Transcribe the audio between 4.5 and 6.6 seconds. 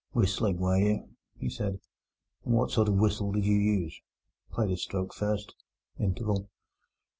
Play this stroke first." Interval.